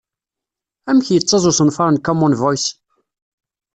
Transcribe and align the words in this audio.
Amek 0.89 1.07
yettaẓ 1.11 1.43
usenfar 1.49 1.89
n 1.91 2.01
Common 2.05 2.33
Voice? 2.41 2.69